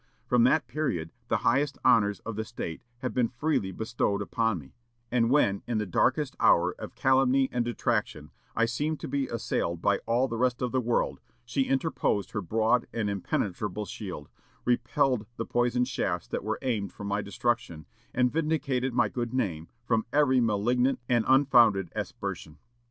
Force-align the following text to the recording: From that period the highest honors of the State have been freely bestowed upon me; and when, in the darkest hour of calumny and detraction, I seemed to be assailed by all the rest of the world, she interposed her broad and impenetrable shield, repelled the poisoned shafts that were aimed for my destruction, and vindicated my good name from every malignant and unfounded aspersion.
From 0.25 0.43
that 0.45 0.67
period 0.67 1.11
the 1.27 1.37
highest 1.45 1.77
honors 1.85 2.21
of 2.21 2.35
the 2.35 2.43
State 2.43 2.81
have 3.03 3.13
been 3.13 3.27
freely 3.27 3.71
bestowed 3.71 4.19
upon 4.19 4.57
me; 4.57 4.73
and 5.11 5.29
when, 5.29 5.61
in 5.67 5.77
the 5.77 5.85
darkest 5.85 6.35
hour 6.39 6.71
of 6.79 6.95
calumny 6.95 7.49
and 7.51 7.63
detraction, 7.63 8.31
I 8.55 8.65
seemed 8.65 8.99
to 9.01 9.07
be 9.07 9.27
assailed 9.27 9.79
by 9.79 9.99
all 10.07 10.27
the 10.27 10.37
rest 10.39 10.59
of 10.63 10.71
the 10.71 10.81
world, 10.81 11.19
she 11.45 11.67
interposed 11.69 12.31
her 12.31 12.41
broad 12.41 12.87
and 12.91 13.11
impenetrable 13.11 13.85
shield, 13.85 14.27
repelled 14.65 15.27
the 15.37 15.45
poisoned 15.45 15.87
shafts 15.87 16.27
that 16.29 16.43
were 16.43 16.57
aimed 16.63 16.91
for 16.91 17.03
my 17.03 17.21
destruction, 17.21 17.85
and 18.11 18.33
vindicated 18.33 18.95
my 18.95 19.07
good 19.07 19.35
name 19.35 19.67
from 19.85 20.07
every 20.11 20.41
malignant 20.41 20.99
and 21.09 21.25
unfounded 21.27 21.91
aspersion. 21.95 22.57